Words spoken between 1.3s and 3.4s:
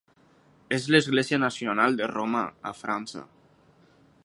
nacional de Roma a França.